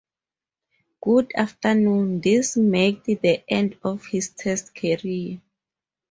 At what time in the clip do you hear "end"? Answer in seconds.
3.47-3.77